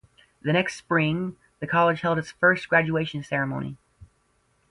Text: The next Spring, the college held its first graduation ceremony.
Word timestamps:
The 0.41 0.51
next 0.51 0.77
Spring, 0.77 1.35
the 1.59 1.67
college 1.67 2.01
held 2.01 2.17
its 2.17 2.31
first 2.31 2.67
graduation 2.69 3.21
ceremony. 3.23 3.77